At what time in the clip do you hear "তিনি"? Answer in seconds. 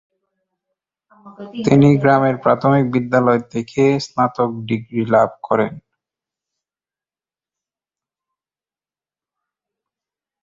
1.65-1.89